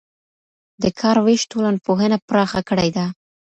د 0.83 0.83
کار 0.99 1.17
وېش 1.25 1.41
ټولنپوهنه 1.51 2.17
پراخه 2.27 2.61
کړې 2.69 2.89
ده. 2.95 3.05